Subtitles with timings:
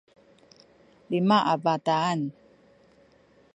[1.11, 2.19] lima a bataan